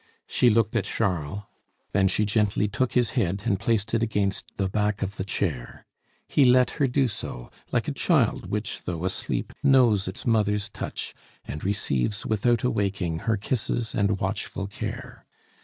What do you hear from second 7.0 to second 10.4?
so, like a child which, though asleep, knows its